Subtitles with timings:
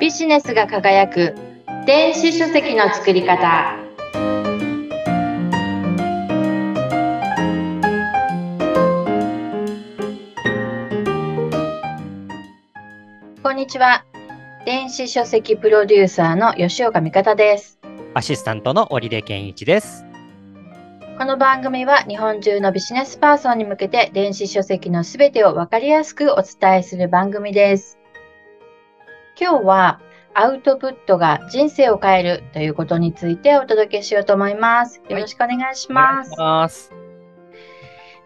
[0.00, 1.34] ビジネスが輝く
[1.84, 3.76] 電子書籍の作り方
[13.42, 14.06] こんにちは
[14.64, 17.78] 電子書籍プロデューサーの吉岡美方です
[18.14, 20.06] アシスタントの織出健一です。
[21.18, 27.99] この番組は日本中のビジネスパーソンに向けて電子書籍のすべてをわかりやすくお伝えする番組です。
[29.40, 30.00] 今日は
[30.34, 35.00] アウトプットが人生を変えるということについてお届けしようと思います。
[35.08, 36.32] よろしくお願いします。
[36.36, 36.92] ます。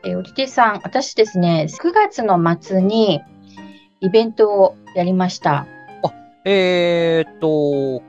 [0.04, 3.22] えー、織手さん、私ですね、9月の末に
[4.00, 5.68] イベントをやりました。
[6.44, 7.46] えーっと、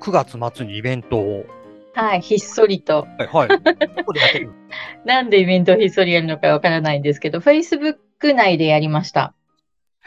[0.04, 1.46] 9月末にイベントを。
[1.94, 3.08] はい、ひっそりと。
[3.20, 3.50] はい、はい。
[5.06, 9.36] なんでイベントをひっそりやるのかわからないんですけど、Facebook 内でやりました。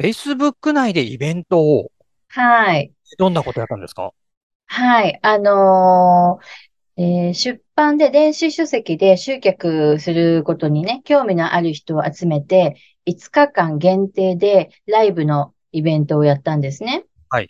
[0.01, 1.93] ?Facebook 内でイベントを？
[2.29, 2.93] はい。
[3.19, 4.13] どんなことやったんですか？
[4.67, 5.19] はい。
[5.23, 17.05] あのーえー出版で電子書籍で集客することにね、興味のある人を集めて、5日間限定でライブのイベントをやったんですね。
[17.31, 17.49] はい。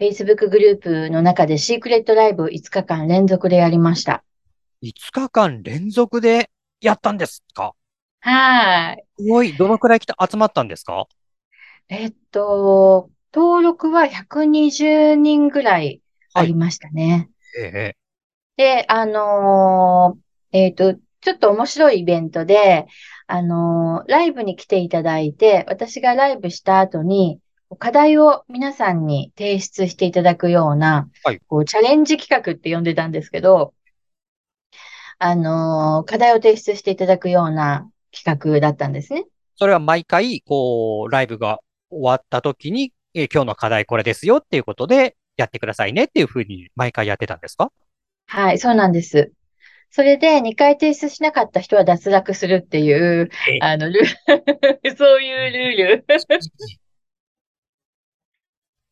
[0.00, 4.24] Facebook グループの中でシークレットライブを5日間連続でやりました。
[4.82, 7.74] ?5 日間連続でやったんですか？
[8.20, 9.04] はい。
[9.16, 9.52] すごい。
[9.52, 11.06] どのくらい来た、集まったんですか？
[11.88, 16.00] えっと、登録は120人ぐらい
[16.32, 17.28] ありましたね。
[17.58, 17.96] ええ
[18.56, 22.86] で、あのーえっと、ちょっと面白いイベントで、
[23.26, 27.38] あのーライブに来ていただいて、私がライブした後に、
[27.78, 33.74] 課題を皆さんに提出していただくような、はいこうチャレンジ企画って呼んでたんですけど、
[35.18, 39.26] あのー課題を提出していただくような企画だったんですね。
[39.56, 47.72] それは毎回、こう、ライブが終わった時に、えー今日の課題これですよっていうことで、やってくださいねっていうふうに毎回やってたんですか？
[48.26, 49.32] はい、そうなんです。
[49.90, 53.86] それで、2回提出しなかった人は脱落するっていう、えあの、
[54.98, 56.04] そういうルール。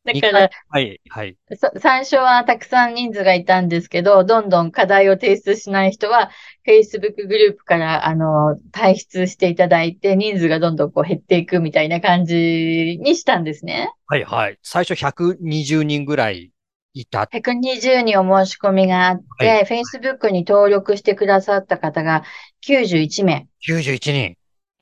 [0.05, 1.35] だから、はい、はい。
[1.55, 6.29] さ最初はたくさん人数がいたんですけど、どんどん課題を提出しない人は、
[6.67, 13.89] Facebook グループから、あの、退出していただいて、人数がどんどんこう減っていくみたいな感じにしたんですね。
[14.05, 14.59] はい、はい。
[14.61, 16.51] 最初120人ぐらい
[16.93, 17.23] いた。
[17.23, 22.23] 120人お申し込みがあって、は Facebook に登録してくださった方が
[22.67, 23.47] 91名。
[23.67, 24.37] 91人。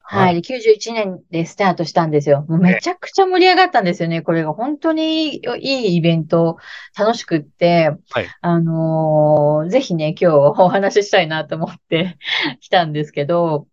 [0.06, 0.36] はい。
[0.36, 2.46] で91年でスタートしたんですよ。
[2.50, 4.22] もうめちゃくちゃ盛り上がったんですよね。
[4.22, 6.58] これが本当にいいイベント、
[6.97, 12.18] 楽しくって、はいあのーぜひね、今日お話ししたいなと思って
[12.59, 13.68] 来たんですけど、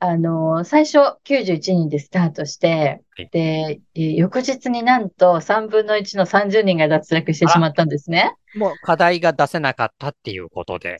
[0.00, 8.34] あのー最初91人でスタートしてはい、で、えー翌日になんと3分の1の30人が脱落してしまったんですね。
[8.56, 10.98] もう課題が出せなかったっていうことで。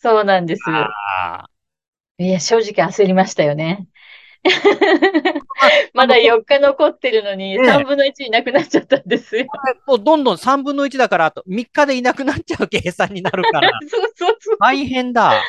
[0.00, 0.60] そうなんです。
[2.18, 3.88] いや、正直焦りましたよね。
[5.94, 9.46] まだ4日残ってるのに、ねえ3分の1いなくなっちゃったんですよ。
[9.86, 14.56] もうどんどん3分の1だから、あと3日でいなくなっちゃう計算になるから、 そうそうそう。
[14.60, 15.42] 大変だ。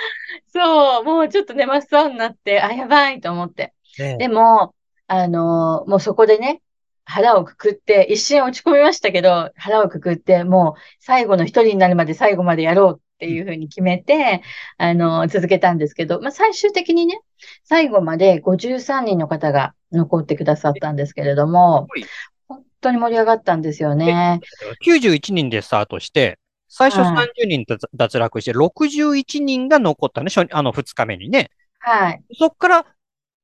[0.54, 3.74] そう、もうちょっと寝ますそうになって、あ、やばいと思って。
[4.00, 4.74] ねでも、
[5.08, 6.62] あのもうそこでね、
[7.06, 14.42] 腹をくくって、一瞬落ち込みましたけど、腹をくくって、もう最後の一人になるまで最後までやろうっていうふうに決めて、
[14.78, 17.22] あの続けたんですけど、まあ、最終的にね、
[17.64, 22.06] 最後まで53人の方が残ってくださったんですけれどもはい、
[22.48, 24.42] 本当に盛り上がったんですよね。
[24.86, 31.52] 91人でスタートして、最初はい30人脱脱落して、61人が残ったね、初あの2日目にね。
[31.80, 32.22] はい。
[32.38, 32.86] そっから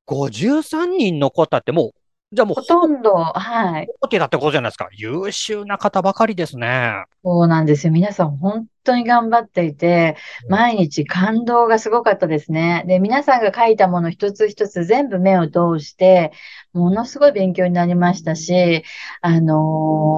[0.08, 2.01] 53人残ったってもう、
[2.34, 3.90] じゃあもうほとんど、はい。
[4.02, 4.88] OK だってことじゃないですか。
[4.94, 7.04] 優秀な方ばかりですね。
[7.26, 7.92] そうなんですよ。
[7.92, 10.16] 皆さん本当に頑張っていて、
[10.46, 12.86] うん毎日感動がすごかったですね。
[12.88, 16.32] で、皆さんが書いたもの一つ一つ全部目を通して、
[16.72, 18.84] ものすごい勉強になりましたし、
[19.22, 19.56] あの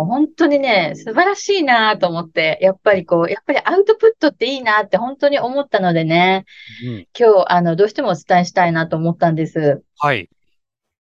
[0.04, 6.46] ー本当にね、素晴らしいなと思って、やっぱりこう、やっぱりアウトプットっていいなって本当に思ったのでね、
[6.86, 7.08] うん。
[7.18, 9.82] 今日、あの、どうしてもお伝えしたいなと思ったんです。
[9.98, 10.30] はい。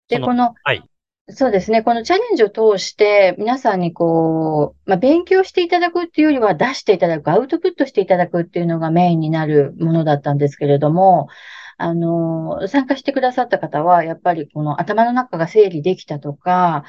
[0.07, 0.83] で、この、はい
[1.29, 1.83] そうですね。
[1.83, 11.29] このチャレンジを通して、皆さんにこう、まあ、勉強していただくっていうよりは出していただく、アウトプットしていただくっていうのがメインになるものだったんですけれども、
[11.77, 16.83] あの、参加してくださった方は、やっぱりこの頭の中が整理できたとか、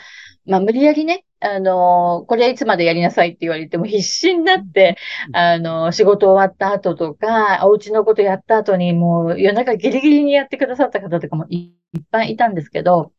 [0.47, 4.97] まあ、無理やりね、あの、これいつまでやりなさいって言われても必死になって、
[5.33, 13.13] あの、仕事終わった後とか、お家のことやった後にもう夜中ギリギリにやってくださった方とかもいいっぱいいたんですけど、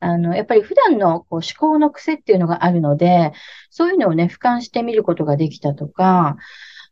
[0.00, 3.32] あの、やっぱり普段のこう思考の癖っていうのがあるので、
[3.70, 6.36] そういうのをね、俯瞰してみることができたとか、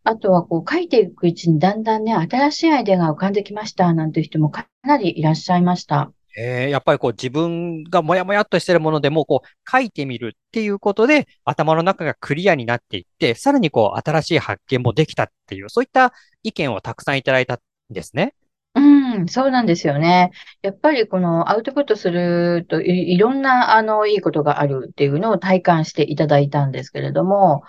[0.04, 6.12] あとはこう書いていくうちにだんだんね、新しいアイデアが浮かんできましたなんていう人もかなりいらっしゃいました。
[6.36, 16.12] えー、やっぱりこう自分がもやもやっとしてるものでもこう書いてみるっていうことで頭の中がクリアになっていって、さらにこう新しい発見もできたっていう、そういった
[16.42, 17.58] 意見をたくさんいただいたん
[17.90, 18.34] ですね。
[18.84, 20.30] うん、そうなんですよね。
[20.62, 27.62] やっぱりこのアウトプットするとい、ろんなあのいいことがあるっていうのを体感していただいたんですけれども、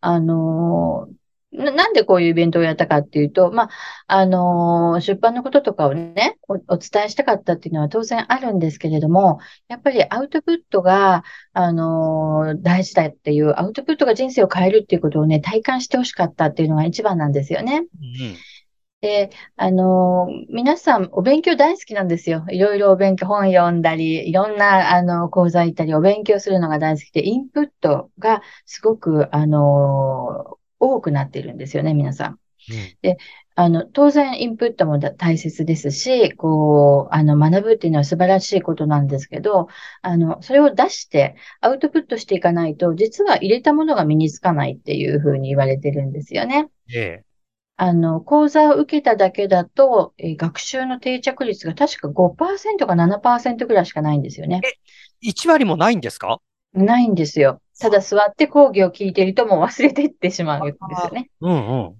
[0.00, 1.08] あの、
[1.52, 3.70] ななんでこういうイベントをやったかっていうと、まあ、
[4.08, 11.22] あの、出版のこととかをねお、お伝えしたかったっていうのは当然あるんですけれども、やっぱりアウトプットが、
[11.52, 17.78] あの、大事だっていう、アウトプットが人生を変えるっていうことをね、体感してほしかったっていうのが一番なんですよね。
[17.78, 18.36] うん
[19.02, 22.44] で、あの、皆さんお勉強大好きなんですよ。
[22.48, 32.30] いろいろお勉強、本読んだり、いろんな、あの、講座行ったり、お勉強するのが大好きで、インプットがすごく、あの、多くなっているんですよね、皆さん。
[32.30, 32.38] うん、
[33.02, 33.18] で、
[33.54, 39.68] あの、当然、インプットも大切ですし、こう、あの、学ぶっていうのは素晴らしいことなんですけど、
[40.02, 46.68] あの、それを出して、アウトプットしていかないと、実は入れたものが身につかないっていうふうに言われてるんですよね。
[46.92, 47.35] ええ。
[47.78, 54.60] あの、講座を受けただけだと、えー、学習の定着率が確か5%か7%ぐらいしかないんですよね。
[55.22, 56.38] え、1割もないんですか？
[56.72, 57.60] ないんですよ。
[57.78, 61.30] ただ座って講義を聞いているともう忘れていってしまうんですよね。
[61.40, 61.56] うんう
[61.90, 61.94] ん。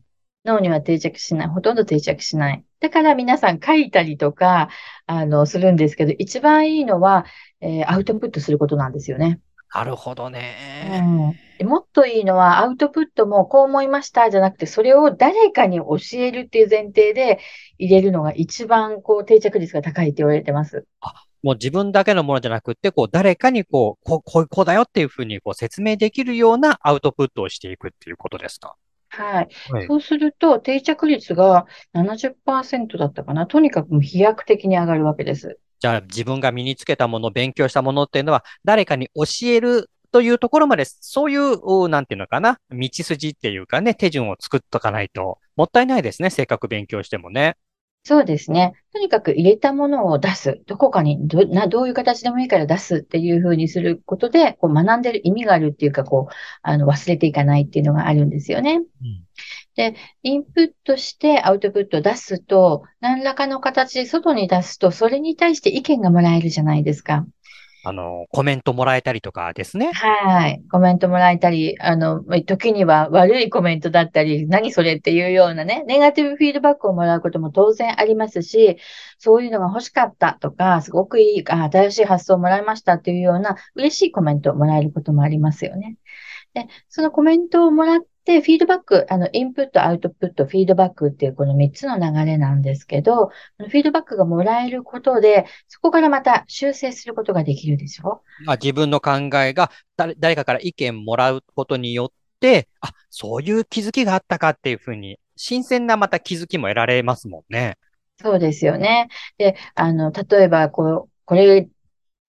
[0.45, 1.49] 脳には定着しない。
[1.49, 2.65] ほとんど定着しない。
[2.81, 4.69] だから皆さん書いたりとか、
[5.07, 7.27] あの、するんですけど、一番いいのは、
[7.61, 9.41] えー、アウトプットすることなんですよね。
[9.75, 11.35] なるほどね、うん。
[11.65, 17.39] もっといいのは、アウトプットもこう思いましたじゃなくて、それを誰かに教えるっていう前提で
[17.79, 20.87] 入れるのが一番こう定着率が高いって言われてます。
[21.01, 28.75] あ、もう自分だけのものじゃなくて、こう、誰かにこう、こう、こうこうだよっていうふうにこう説明できるようなアウトプットをしていくっていうことですか？
[29.09, 29.49] はい。
[29.71, 33.47] はい、そうすると、定着率が70%だったかな。
[33.47, 35.59] とにかく飛躍的に上がるわけです。
[35.79, 47.59] じゃあ、自分が身につけたもの、勉強したものっていうのは、誰かに教えるというところまで、そういう、なんていうのかな、道筋っていうかね、手順を作っとかないと、もったいないですね、せっかく勉強してもね。
[48.03, 48.73] そうですね。
[48.95, 50.63] とにかく入れたものを出す。
[50.67, 58.77] どこかにど、な、どういう形でもいいから出すっていうふうにすることで、こう学んでる意味があるっていうか、こう、あの、忘れていかないっていうのがあるんですよね。
[58.77, 58.87] うん、
[59.75, 67.27] で、インプットしてアウトプット出すと、何らかの形で外に出すと、それに対して意見がもらえるじゃないですか。
[67.89, 69.93] あの、コメントもらえたりとかですね。
[69.93, 70.61] はい。
[70.73, 78.79] コメントもらえたり、あの、時には悪いコメントだったり、何それっていうようなね、ネガティブフィードバックをもらうことも当然ありますし、
[79.19, 85.97] そういうのが欲しかったとか、すごくいい、新しい発想をもらいましたっていうような嬉しいコメントをもらえることもありますよね。
[86.61, 98.23] で、そのコメントをもらっで、フィードバック、あの、インプット、アウトプット、フィードバックっていうこの3つの流れなんですけど、フィードバックがもらえることで、そこからまた修正することができるでしょ？
[98.45, 102.09] まあ、自分の考えが誰誰かから意見もらうことによっ
[102.41, 107.79] て、あ、そういう気づきがあったかっていうふうに、新鮮なまた気づきも得られますもんね。
[108.21, 109.07] そうですよね。
[109.39, 111.69] で、あの、例えば、こう、これ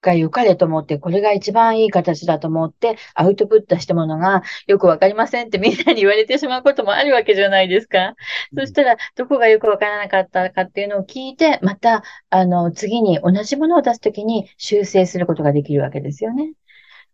[0.02, 8.16] が良かれと思って、これが一番いい形だと思って、アウトプットしたものがよくわかりませんってみんなに言われてしまうこともあるわけじゃないですか。
[8.56, 16.54] そしたら、どこがよくわからなかったかっていうのを聞いて、また、あの、次に同じものを出すときに修正することができるわけですよね。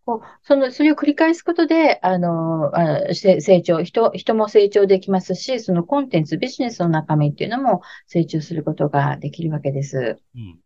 [0.06, 10.18] こうその、それを繰り返すことで、あの、あ成長、人、人も成長できますし、そのコンテンツ、ビジネスの中身っていうのも成長することができるわけです。
[10.36, 10.60] うん、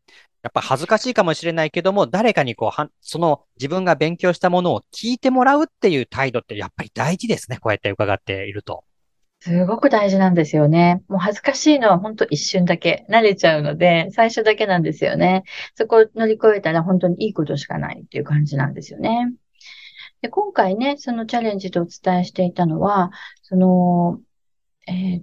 [0.47, 7.57] やっぱ恥ずかしいかもしれないけども、誰かにこう、はその自分が勉強したものを聞いてもらうっていう態度ってやっぱり大事ですね。
[7.57, 8.85] こうやって伺っていると。
[9.41, 11.03] すごく大事なんですよね。
[11.09, 15.43] もう恥ずかしいのは本当一瞬だけ慣れちゃうので、最初だけなんですよね。
[15.75, 19.33] そこを乗り越えたら本当にいいことしかないっていう感じなんですよね。
[20.21, 23.11] で今回ね、そのチャレンジでお伝えしていたのは、
[23.43, 24.21] その、
[24.87, 25.21] えー、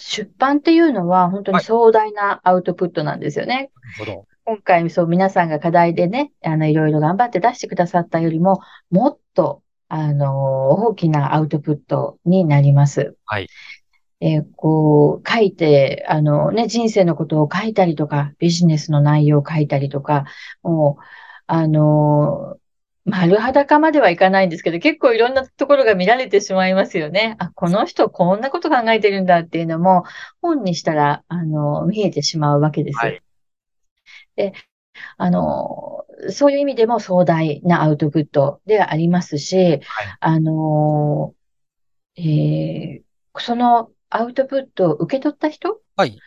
[0.00, 3.70] 出版っていうのは本当に壮大なアウトプットなんですよね。
[3.96, 4.29] はい、なるほど。
[4.44, 13.16] 今回、そう、皆さんが課題でね、あの、いろいろ頑張って出してくださったよりも、もっと、あの、大きなアウトプットになります。
[13.26, 13.48] はい。
[14.20, 20.26] えー、こう、書いて、あのね、人生のことを書いたりとか、ビジネスの内容を書いたりとか、
[20.62, 21.02] もう、
[21.46, 22.56] あの、
[23.04, 27.36] 丸裸まではいかないんですけど、結構いろんなところが見られてしまいますよね。
[27.38, 30.04] あ、この人こんなこと考えてるんだっていうのも、
[30.42, 32.98] 本にしたら、あの、見えてしまうわけです。
[32.98, 33.22] はい
[34.40, 34.52] で、
[35.16, 39.80] あの、そういう意味でも壮大なアウトプットではありますし、はい、
[40.20, 41.34] あの、
[42.16, 43.02] えー、
[43.38, 45.80] そのアウトプットを受け取った人？
[45.96, 46.18] はい。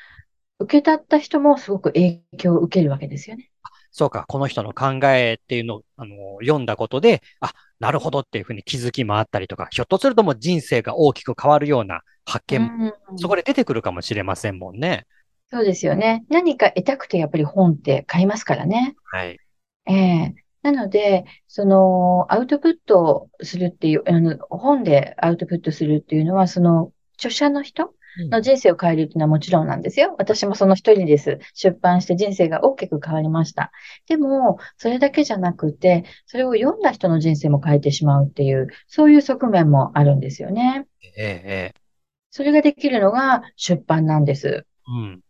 [0.59, 3.49] 受け取った人もすごく影響を受けるわけですよね。
[3.91, 15.05] そうか、この人の考えっていうのをあの読んだことで、あ、なるほどっていうふうに気づきもあったりとか、ひょっとするともう人生が大きく変わるような発見、うん、そこで出てくるかもしれませんもんね。
[15.53, 16.25] そうですよね。
[16.29, 18.95] 何か得たくてやっぱり本って買いますからね。
[19.11, 19.39] はい。
[19.85, 27.93] ええー、なので、その、アウトプットするっていう、あの、本でアウトプットするっていうのは、その、著者の人
[28.31, 30.15] の人生を変えるっていうのはもちろんなんですよ。
[30.17, 31.37] 私もその一人です。
[31.53, 33.71] 出版して人生が大きく変わりました。
[34.07, 40.87] でも、それだけじゃなくて、それを読んだ人の人生も変えてしまうっていう、そういう側面もあるんですよね。
[41.15, 41.83] ええ。
[42.31, 44.65] それができるのが出版なんです。
[44.87, 45.22] うん。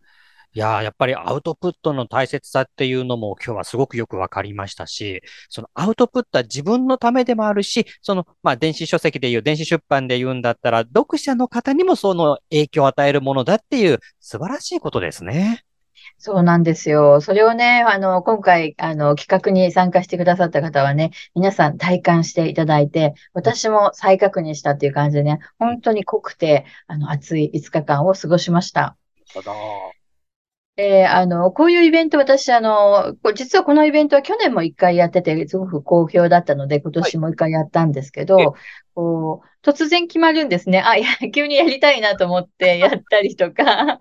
[0.55, 15.63] いややっぱりアウトプットの大切さっていうのも今日はすごくよくわかりましたし、そのアウトプットは自分のためでもあるし、その、まあ、電子書籍でいう、電子出版で言うんだったら、読者の方にもその影響を与えるものだっていう素晴らしいことですね。
[16.19, 17.19] そうなんですよ。
[17.19, 28.81] それをね、あの、今回、あの、企画に参加してくださった方はね、皆さん体感していただいて、私も再確認したっていう感じでね、本当に濃くて、あの、熱い5日間を過ごしました。
[28.81, 30.02] なるほど。
[30.75, 38.47] えー、あの、こういうイベント、私、あの、実はこのイベントは去年も一回やってて、すごく好評だったので、今年もう一回やったんですけど、はい、
[38.95, 40.81] こう、突然決まるんですね。
[40.81, 43.99] あ、いや、急にやりたいなと思って やったりとか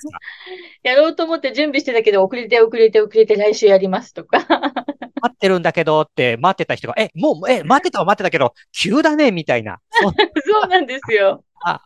[0.82, 4.38] やろうと思って準備してたけど、遅れて遅れて遅れて来週やりますとか
[5.20, 9.78] 待ってるんだけどって待ってた人が、え、もう、え、待ってたは待ってたけど、急だね、みたいな。
[10.00, 11.44] そうなんですよ。
[11.64, 11.80] あ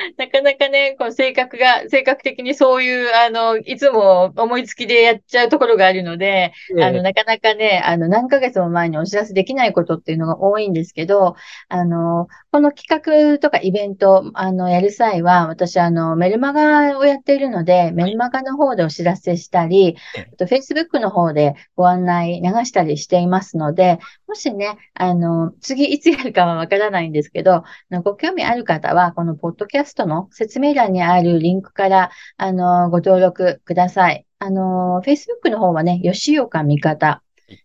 [0.16, 11.36] なかなかね、こう性格が、性格的にそういう、あの、いつも思いつきでやっちゃうところがあるので、えー、あの、なかなかね、あの、何ヶ月も前にお知らせできないことっていうのが多いんですけど、
[11.68, 19.96] あの、この企画とかイベント、あの、やる際は、私、あの、メルマガをやっているので、メルマガの方でお知らせしたり、
[20.32, 27.64] あと、Facebook の方でご案内流したりしていますので、もしね、あの、次いつやるかはわからないんですけど、
[28.04, 34.26] ご興味ある方は、このポッドキャストの説明欄にあるリンクから、あの、ご登録ください。
[34.38, 37.22] あの、Facebook の方はね、吉岡味方。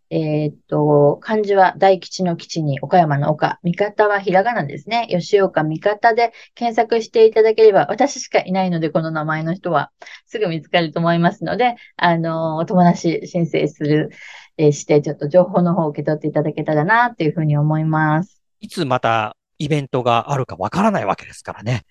[0.10, 3.60] えー、っと、漢字は大吉の吉に岡山の岡。
[3.64, 5.08] 味方はひらがなですね。
[5.10, 9.92] 吉岡味方で検索していただければ、私しかいないので、この名前の人は
[10.26, 14.10] すぐ見つかると思いますので、あの、お友達申請する、
[14.58, 18.42] えー、して、ちょっと情報の方を受け取っていただけたらな、っていうふうに思います。
[18.60, 21.84] いつまたイベントがあるかわからないわけですからね。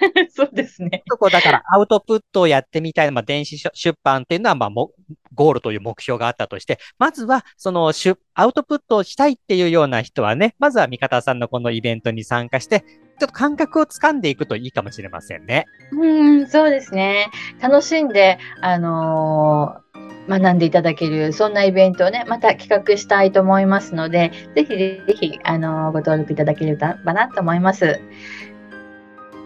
[0.30, 1.02] そうですね。
[1.08, 4.92] そこだからアウトプットをやってみたい、まあ、電子出版っていうのは、まあも、
[5.34, 7.92] ゴールという目標があったとして、まずは、その、
[8.34, 15.64] アウトプットをしたいっていうような人はね、まずは味方さんのこのイベントに参加して、ちょっと感覚をつかんでいくといいかもしれませんね。
[15.92, 17.30] うん、そうですね。
[17.60, 19.86] 楽しんで、あのー
[20.28, 28.00] 学んでいただける、そんなイベントをね、また企画したいと思いますので、ぜひぜひ、あの、ご登録いただければなと思います。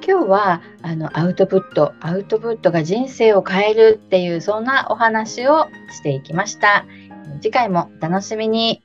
[0.06, 6.86] 今日は、あの、アウトプット、アウトプットが人生を変えるっていう、そんなお話をしていきました。
[7.40, 8.82] 次回もお楽しみに。